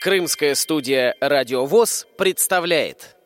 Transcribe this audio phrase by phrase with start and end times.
[0.00, 3.16] Крымская студия «Радиовоз» представляет.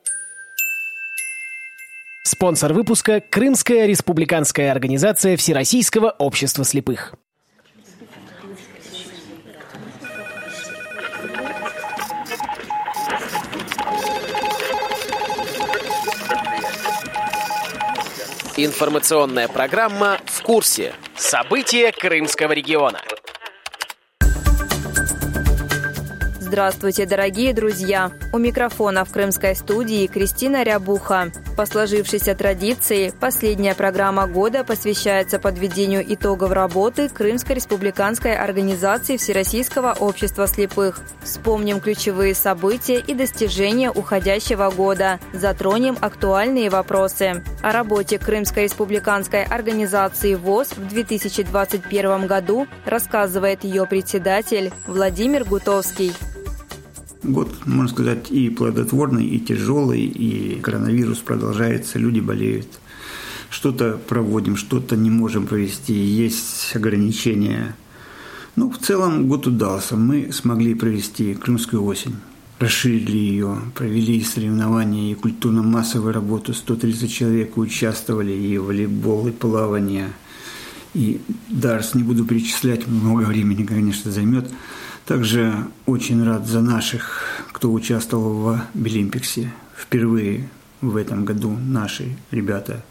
[2.24, 7.14] Спонсор выпуска– Крымская республиканская организация Всероссийского общества слепых.
[18.56, 20.94] Информационная программа «В курсе».
[21.16, 23.00] События Крымского региона.
[26.50, 28.10] Здравствуйте, дорогие друзья!
[28.32, 31.30] У микрофона в крымской студии Кристина Рябуха.
[31.56, 40.48] По сложившейся традиции, последняя программа года посвящается подведению итогов работы Крымской республиканской организации Всероссийского общества
[40.48, 40.98] слепых.
[41.22, 45.20] Вспомним ключевые события и достижения уходящего года.
[45.32, 47.44] Затронем актуальные вопросы.
[47.62, 56.12] О работе Крымской республиканской организации ВОЗ в 2021 году рассказывает ее председатель Владимир Гутовский.
[57.22, 62.66] Год, можно сказать, и плодотворный, и тяжелый, и коронавирус продолжается, люди болеют.
[63.50, 67.76] Что-то проводим, что-то не можем провести, есть ограничения.
[68.56, 69.96] Ну, в целом год удался.
[69.96, 72.14] Мы смогли провести Крымскую осень.
[72.58, 76.54] Расширили ее, провели соревнования и культурно-массовую работу.
[76.54, 80.08] 130 человек участвовали и в волейбол, и плавание.
[80.94, 84.50] И Дарс не буду перечислять, много времени, конечно, займет.
[85.10, 89.52] Также очень рад за наших, кто участвовал в Абилимпиксе.
[89.76, 90.48] Впервые
[90.80, 92.84] в этом году наши ребята,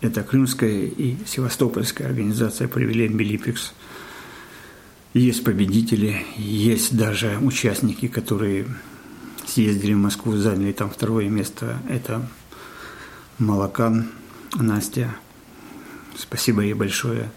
[0.00, 3.72] это Крымская и Севастопольская организация провели Абилимпикс.
[5.12, 8.66] Есть победители, есть даже участники, которые
[9.44, 11.82] съездили в Москву, заняли там второе место.
[11.88, 12.30] Это
[13.38, 14.12] Малакан
[14.54, 15.16] Настя.
[16.16, 17.28] Спасибо ей большое.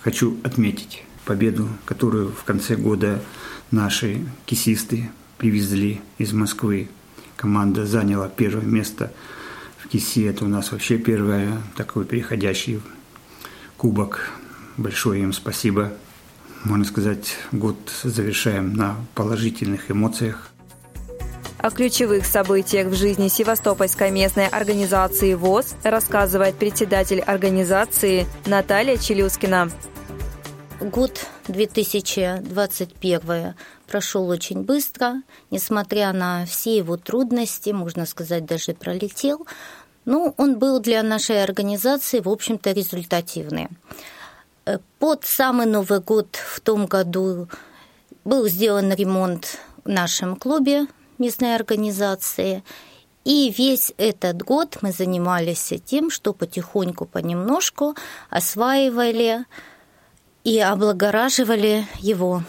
[0.00, 3.22] Хочу отметить победу, которую в конце года
[3.70, 6.88] наши кисисты привезли из Москвы.
[7.36, 9.12] Команда заняла первое место
[9.78, 10.26] в КИСе.
[10.26, 12.80] Это у нас вообще первое такой переходящий
[13.76, 14.30] кубок.
[14.76, 15.92] Большое им спасибо.
[16.64, 20.48] Можно сказать, год завершаем на положительных эмоциях.
[21.58, 29.70] О ключевых событиях в жизни Севастопольской местной организации ВОЗ рассказывает председатель организации Наталья Челюскина.
[30.80, 33.54] Год 2021
[33.86, 39.46] прошел очень быстро, несмотря на все его трудности, можно сказать, даже пролетел.
[40.04, 43.68] Ну, он был для нашей организации, в общем-то, результативный.
[44.66, 47.48] Э, под самый Новый год в том году
[48.24, 52.64] был сделан ремонт в нашем клубе местной организации.
[53.24, 57.94] И весь этот год мы занимались тем, что потихоньку, понемножку
[58.28, 59.44] осваивали
[60.44, 62.42] и облагораживали его.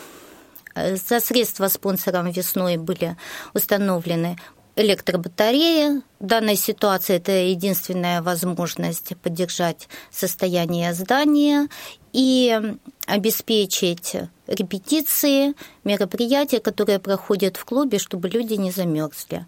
[0.75, 3.15] За средства спонсором весной были
[3.53, 4.37] установлены
[4.75, 6.01] электробатареи.
[6.19, 11.69] В данной ситуации это единственная возможность поддержать состояние здания
[12.11, 12.61] и
[13.07, 14.15] обеспечить
[14.47, 15.53] репетиции,
[15.85, 19.45] мероприятия, которые проходят в клубе, чтобы люди не замерзли.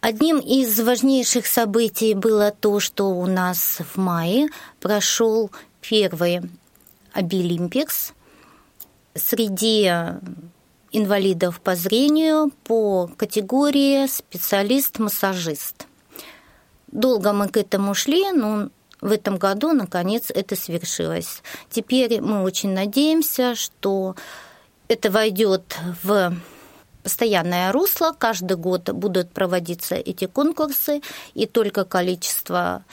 [0.00, 4.48] Одним из важнейших событий было то, что у нас в мае
[4.80, 5.50] прошел
[5.80, 6.42] первый
[7.14, 8.12] Обилимпикс
[9.14, 9.90] среди
[10.90, 15.86] инвалидов по зрению по категории специалист-массажист.
[16.88, 18.68] Долго мы к этому шли, но
[19.00, 21.42] в этом году, наконец, это свершилось.
[21.70, 24.16] Теперь мы очень надеемся, что
[24.88, 26.34] это войдет в
[27.04, 28.14] постоянное русло.
[28.18, 31.00] Каждый год будут проводиться эти конкурсы,
[31.34, 32.84] и только количество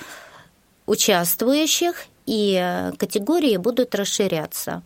[0.85, 4.83] участвующих и э, категории будут расширяться.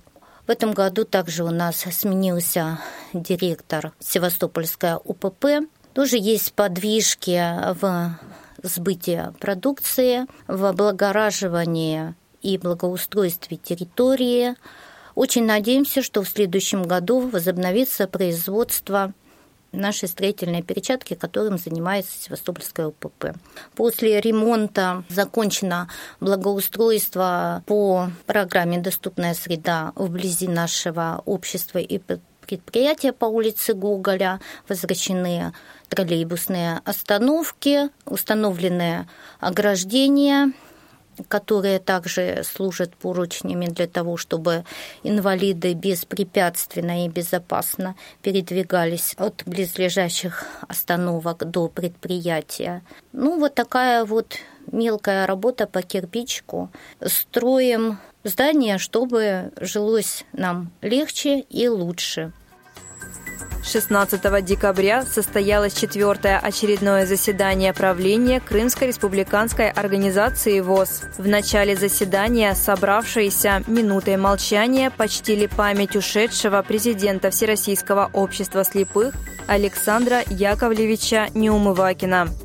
[0.47, 2.79] В этом году также у нас сменился
[3.13, 5.67] директор Севастопольская УПП.
[5.93, 7.41] Тоже есть подвижки
[7.79, 8.19] в
[8.61, 14.55] сбытии продукции, в облагораживании и благоустройстве территории.
[15.15, 19.13] Очень надеемся, что в следующем году возобновится производство
[19.75, 23.35] нашей строительной перечатки, которым занимается Севастопольская УПП.
[23.75, 25.89] После ремонта закончено
[26.19, 31.99] благоустройство по программе «Доступная среда» вблизи нашего общества и
[32.45, 35.53] предприятия по улице Гоголя, возвращены
[35.89, 39.07] троллейбусные остановки, установлены
[39.39, 40.53] ограждения
[41.27, 44.63] которые также служат поручнями для того, чтобы
[45.03, 52.83] инвалиды беспрепятственно и безопасно передвигались от близлежащих остановок до предприятия.
[53.13, 54.37] Ну, вот такая вот
[54.71, 56.69] мелкая работа по кирпичку.
[57.01, 62.33] Строим здание, чтобы жилось нам легче и лучше.
[63.65, 71.01] 16 декабря состоялось четвертое очередное заседание правления Крымской республиканской организации ВОЗ.
[71.17, 79.15] В начале заседания собравшиеся минутой молчания почтили память ушедшего президента Всероссийского общества слепых
[79.47, 82.44] Александра Яковлевича Неумывакина.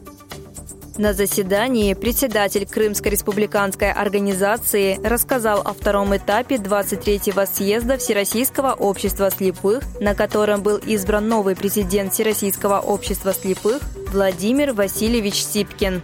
[1.00, 9.82] На заседании председатель Крымской республиканской организации рассказал о втором этапе 23-го съезда Всероссийского общества слепых,
[9.98, 13.80] на котором был избран новый президент Всероссийского общества слепых
[14.12, 16.02] Владимир Васильевич Сипкин.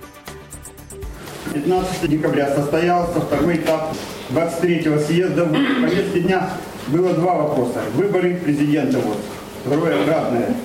[1.52, 3.94] 15 декабря состоялся второй этап
[4.31, 5.44] 23-го съезда.
[5.44, 6.48] В повестке дня
[6.87, 7.82] было два вопроса.
[7.96, 8.98] Выборы президента.
[9.00, 9.19] Вот.
[9.62, 10.56] Второе разное.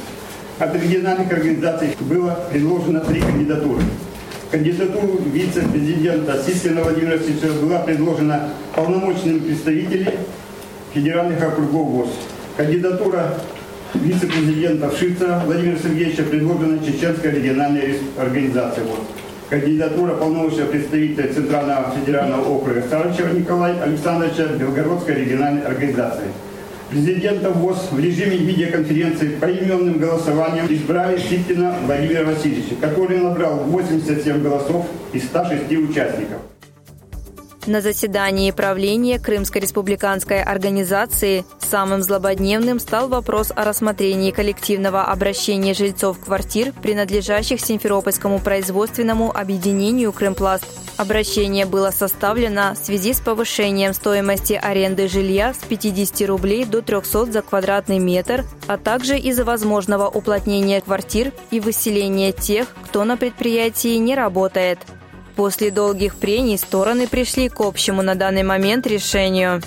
[0.57, 3.81] От региональных организаций было предложено три кандидатуры.
[4.51, 10.11] Кандидатуру вице-президента Сискина Владимира Васильевича была предложена полномочными представителями
[10.93, 12.09] федеральных округов ВОЗ.
[12.57, 13.33] Кандидатура
[13.93, 18.99] вице-президента Вшица Владимира Сергеевича предложена Чеченской региональной организацией ВОЗ.
[19.49, 26.27] Кандидатура полномочного представителя Центрального федерального округа Старочева Николая Александровича Белгородской региональной организации–
[26.91, 34.43] президента ВОЗ в режиме видеоконференции по именным голосованиям избрали Сипкина Владимира Васильевича, который набрал 87
[34.43, 36.41] голосов из 106 участников.
[37.67, 46.19] На заседании правления Крымской республиканской организации самым злободневным стал вопрос о рассмотрении коллективного обращения жильцов
[46.19, 50.65] квартир, принадлежащих Симферопольскому производственному объединению «Крымпласт».
[50.97, 57.31] Обращение было составлено в связи с повышением стоимости аренды жилья с 50 рублей до 300
[57.31, 63.97] за квадратный метр, а также из-за возможного уплотнения квартир и выселения тех, кто на предприятии
[63.97, 64.79] не работает.
[65.35, 69.61] После долгих прений стороны пришли к общему на данный момент решению.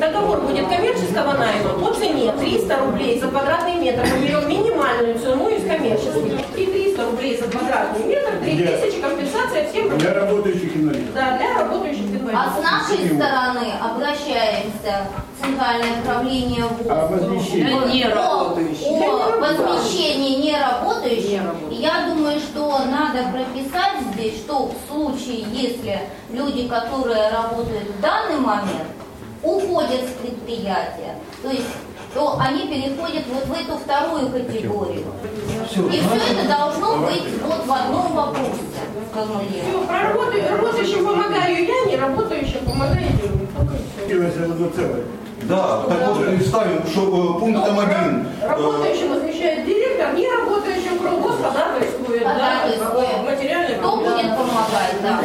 [0.00, 4.02] Договор будет коммерческого найма по цене 300 рублей за квадратный метр.
[4.04, 6.40] Мы берем минимальную цену из коммерческих.
[6.56, 9.98] И 300 рублей за квадратный метр, 3000 компенсация всем.
[9.98, 11.14] Для работающих инвалидов.
[11.14, 12.34] Да, для работающих инвалидов.
[12.34, 15.08] А с нашей стороны обращаемся
[15.50, 16.86] в Центральное управление ВОЗ.
[16.88, 17.74] А возмещение?
[17.92, 18.86] Не работающих.
[18.86, 21.40] О возмещении неработающих.
[21.70, 26.00] Я думаю, что надо прописать здесь, что в случае, если
[26.30, 28.88] люди, которые работают в данный момент,
[29.42, 31.66] уходят с предприятия, то есть
[32.12, 35.06] то они переходят вот в эту вторую категорию.
[35.92, 38.62] И все это должно быть вот в одном вопросе
[39.10, 39.62] сформулировано.
[39.62, 43.48] Все, про работаю, работающим помогаю я, не работающим помогаю другим.
[44.08, 45.04] Только все.
[45.50, 47.00] Да, так вот представим, что
[47.36, 48.26] э, пунктом один.
[48.40, 52.22] э, Работающим возмещает директор, не работающим кругос ходатайствует.
[52.22, 53.24] Да, Ходатайствует.
[53.24, 55.20] материальный Кто будет помогать, да.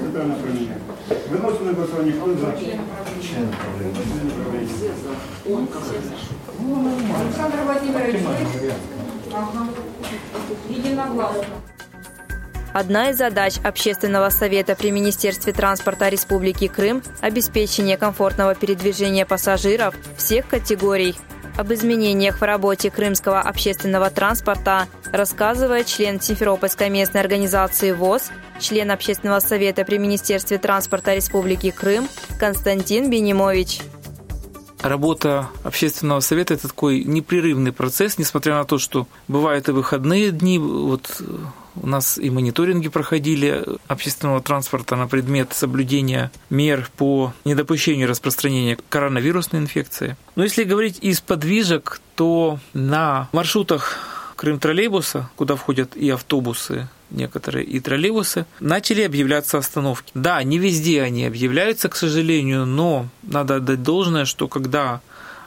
[0.00, 0.78] Центральное управление.
[1.30, 2.12] Выносим на голосование.
[2.14, 2.54] Кто за?
[7.16, 8.20] Александр Владимирович,
[9.32, 9.66] Ага.
[10.68, 11.44] Единогласно.
[12.72, 20.46] Одна из задач Общественного совета при Министерстве транспорта Республики Крым– обеспечение комфортного передвижения пассажиров всех
[20.46, 21.16] категорий.
[21.56, 28.30] Об изменениях в работе крымского общественного транспорта рассказывает член Симферопольской местной организации ВОЗ,
[28.60, 33.80] член Общественного совета при Министерстве транспорта Республики Крым Константин Бенимович.
[34.80, 40.60] Работа общественного совета– это такой непрерывный процесс, несмотря на то, что бывают и выходные дни.
[40.60, 41.20] Вот
[41.82, 49.60] у нас и мониторинги проходили общественного транспорта на предмет соблюдения мер по недопущению распространения коронавирусной
[49.60, 50.16] инфекции.
[50.36, 53.98] Но если говорить из подвижек, то на маршрутах
[54.36, 60.12] Крым-троллейбуса, куда входят и автобусы, некоторые и троллейбусы, начали объявляться остановки.
[60.14, 65.00] Да, не везде они объявляются, к сожалению, но надо отдать должное, что когда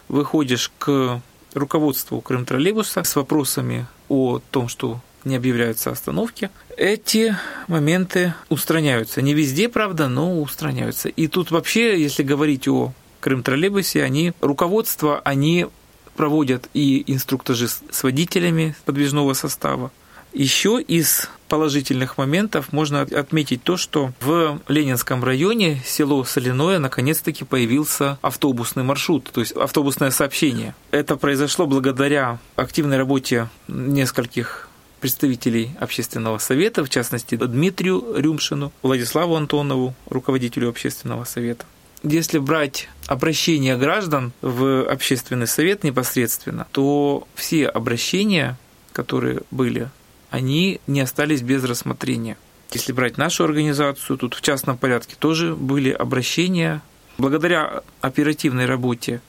[0.09, 1.21] выходишь к
[1.53, 7.35] руководству Крым-троллейбуса с вопросами о том, что не объявляются остановки, эти
[7.67, 9.21] моменты устраняются.
[9.21, 11.09] Не везде, правда, но устраняются.
[11.09, 15.67] И тут вообще, если говорить о Крым-троллейбусе, они, руководство, они
[16.15, 19.91] проводят и инструктажи с водителями подвижного состава.
[20.33, 28.17] Еще из положительных моментов можно отметить то, что в Ленинском районе село Соляное наконец-таки появился
[28.21, 30.73] автобусный маршрут, то есть автобусное сообщение.
[30.91, 34.69] Это произошло благодаря активной работе нескольких
[35.01, 41.65] представителей общественного совета, в частности Дмитрию Рюмшину, Владиславу Антонову, руководителю общественного совета.
[42.03, 48.57] Если брать обращения граждан в общественный совет непосредственно, то все обращения,
[48.93, 49.89] которые были,
[50.29, 52.37] они не остались без рассмотрения.
[52.71, 56.81] Если брать нашу организацию, тут в частном порядке тоже были обращения
[57.21, 59.21] Благодаря оперативной работе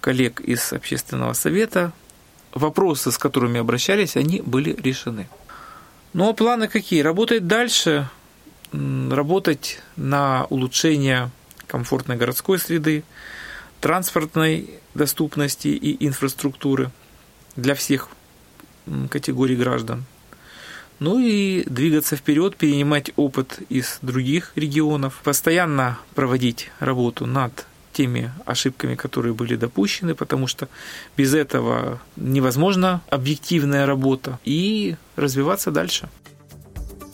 [0.00, 1.92] коллег из общественного совета
[2.54, 5.28] вопросы, с которыми обращались, они были решены.
[6.12, 7.02] Ну а планы какие?
[7.02, 8.08] Работать дальше,
[8.72, 11.30] работать на улучшение
[11.66, 13.04] комфортной городской среды,
[13.80, 16.90] транспортной доступности и инфраструктуры
[17.56, 18.08] для всех
[19.10, 20.04] категорий граждан.
[21.00, 28.94] Ну и двигаться вперед, перенимать опыт из других регионов, постоянно проводить работу над теми ошибками,
[28.94, 30.68] которые были допущены, потому что
[31.16, 36.08] без этого невозможна объективная работа и развиваться дальше.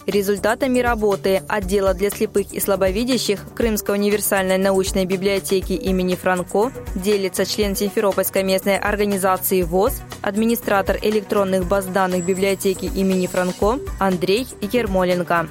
[0.06, 7.76] Результатами работы отдела для слепых и слабовидящих Крымской универсальной научной библиотеки имени Франко делится член
[7.76, 15.48] Симферопольской местной организации ВОЗ, администратор электронных баз данных библиотеки имени Франко Андрей Ермоленко.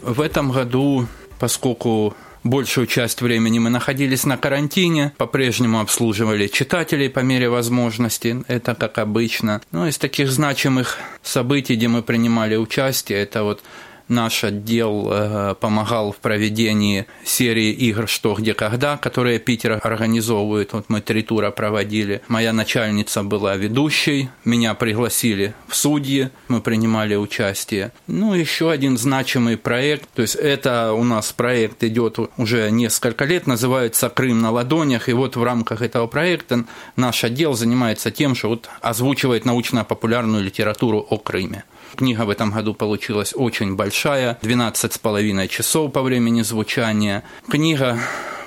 [0.00, 1.06] В этом году,
[1.38, 2.14] поскольку
[2.44, 8.98] Большую часть времени мы находились на карантине, по-прежнему обслуживали читателей по мере возможности, это как
[8.98, 9.62] обычно.
[9.72, 13.62] Но из таких значимых событий, где мы принимали участие, это вот
[14.08, 20.72] наш отдел э, помогал в проведении серии игр «Что, где, когда», которые Питер организовывает.
[20.72, 22.22] Вот мы три тура проводили.
[22.28, 27.92] Моя начальница была ведущей, меня пригласили в судьи, мы принимали участие.
[28.06, 33.46] Ну, еще один значимый проект, то есть это у нас проект идет уже несколько лет,
[33.46, 36.64] называется «Крым на ладонях», и вот в рамках этого проекта
[36.96, 41.64] наш отдел занимается тем, что вот озвучивает научно-популярную литературу о Крыме.
[41.96, 47.24] Книга в этом году получилась очень большая, 12,5 часов по времени звучания.
[47.48, 47.98] Книга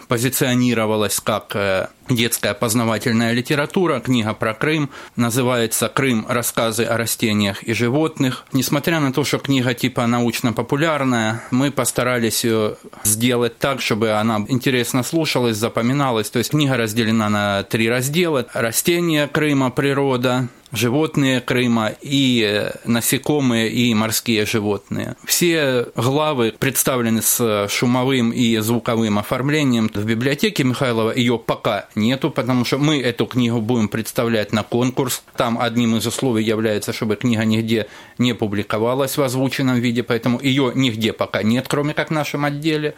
[0.08, 6.26] позиционировалась как э, детская познавательная литература, книга про Крым, называется «Крым.
[6.28, 8.46] Рассказы о растениях и животных».
[8.54, 15.04] Несмотря на то, что книга типа научно-популярная, мы постарались ее сделать так, чтобы она интересно
[15.04, 16.30] слушалась, запоминалась.
[16.30, 18.46] То есть книга разделена на три раздела.
[18.54, 25.16] Растения Крыма, природа, животные Крыма и э, насекомые и морские животные.
[25.26, 29.90] Все главы представлены с шумовым и звуковым оформлением.
[29.94, 35.24] В библиотеке Михайлова ее пока нету, потому что мы эту книгу будем представлять на конкурс.
[35.36, 40.72] Там одним из условий является, чтобы книга нигде не публиковалась в озвученном виде, поэтому ее
[40.76, 42.96] нигде пока нет, кроме как в нашем отделе.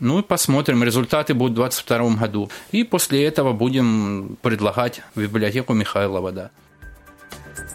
[0.00, 2.50] Ну и посмотрим, результаты будут в 2022 году.
[2.72, 6.50] И после этого будем предлагать в библиотеку Михайлова, да.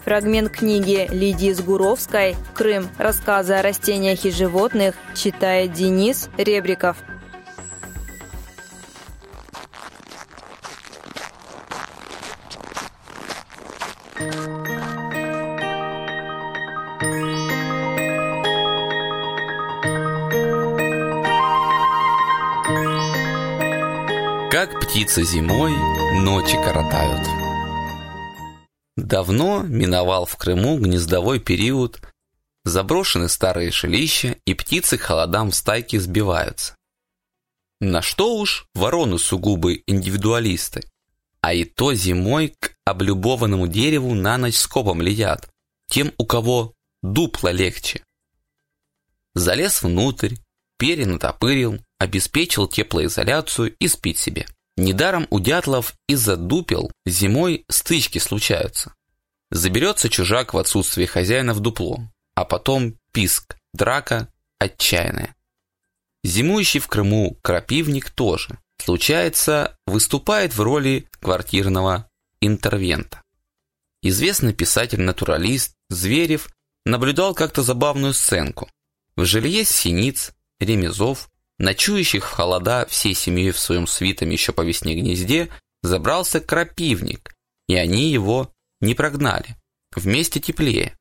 [0.06, 2.88] Фрагмент книги Лидии Сгуровской «Крым.
[2.96, 6.96] Рассказы о растениях и животных» читает Денис Ребриков.
[24.52, 25.72] Как птицы зимой
[26.22, 27.45] ночи коротают.
[28.96, 32.00] Давно миновал в Крыму гнездовой период,
[32.64, 36.74] заброшены старые жилища, и птицы холодам в стайке сбиваются.
[37.80, 40.82] На что уж вороны сугубые индивидуалисты,
[41.42, 45.50] а и то зимой к облюбованному дереву на ночь скопом летят,
[45.88, 46.72] тем, у кого
[47.02, 48.02] дупло легче.
[49.34, 50.36] Залез внутрь,
[50.78, 54.46] перенатопырил, обеспечил теплоизоляцию и спит себе.
[54.76, 58.94] Недаром у дятлов из-за дупел зимой стычки случаются.
[59.50, 62.00] Заберется чужак в отсутствие хозяина в дупло,
[62.34, 64.28] а потом писк, драка
[64.58, 65.34] отчаянная.
[66.24, 73.22] Зимующий в Крыму крапивник тоже, случается, выступает в роли квартирного интервента.
[74.02, 76.48] Известный писатель-натуралист Зверев
[76.84, 78.68] наблюдал как-то забавную сценку.
[79.14, 84.94] В жилье синиц, ремезов, ночующих в холода всей семьей в своем свитом еще по весне
[84.94, 85.48] гнезде,
[85.82, 87.34] забрался крапивник,
[87.68, 89.56] и они его не прогнали.
[89.94, 90.96] Вместе теплее.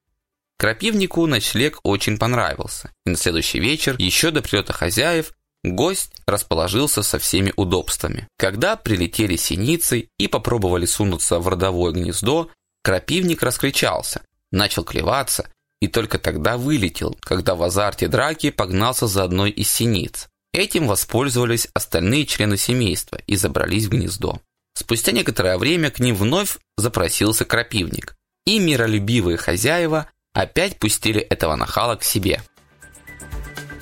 [0.58, 5.34] Крапивнику ночлег очень понравился, и на следующий вечер, еще до прилета хозяев,
[5.64, 8.28] гость расположился со всеми удобствами.
[8.38, 12.50] Когда прилетели синицы и попробовали сунуться в родовое гнездо,
[12.84, 14.22] крапивник раскричался,
[14.52, 15.50] начал клеваться
[15.82, 20.30] и только тогда вылетел, когда в азарте драки погнался за одной из синиц.
[20.56, 24.40] Этим воспользовались остальные члены семейства и забрались в гнездо.
[24.74, 31.98] Спустя некоторое время к ним вновь запросился крапивник, и миролюбивые хозяева опять пустили этого нахала
[31.98, 32.42] к себе.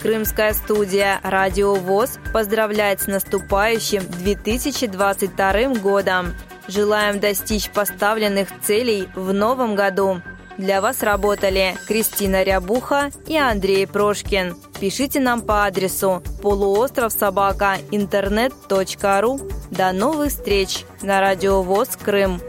[0.01, 6.33] Крымская студия «Радио ВОЗ» поздравляет с наступающим 2022 годом.
[6.67, 10.23] Желаем достичь поставленных целей в новом году.
[10.57, 14.55] Для вас работали Кристина Рябуха и Андрей Прошкин.
[14.79, 19.39] Пишите нам по адресу полуостров собака интернет.ру.
[19.71, 22.39] До новых встреч на Радио ВОЗ Крым.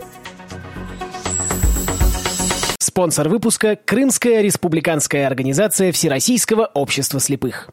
[2.78, 7.70] Спонсор выпуска– Крымская республиканская организация Всероссийского общества слепых.